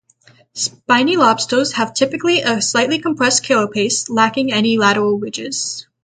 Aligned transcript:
Spiny 0.55 1.15
lobsters 1.15 1.73
have 1.73 1.93
typically 1.93 2.39
a 2.41 2.59
slightly 2.59 2.97
compressed 2.97 3.43
carapace, 3.45 4.09
lacking 4.09 4.51
any 4.51 4.79
lateral 4.79 5.19
ridges. 5.19 5.85